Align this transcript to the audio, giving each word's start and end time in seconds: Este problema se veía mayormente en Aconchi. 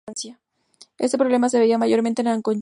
Este 0.97 1.17
problema 1.19 1.47
se 1.47 1.59
veía 1.59 1.77
mayormente 1.77 2.23
en 2.23 2.29
Aconchi. 2.29 2.59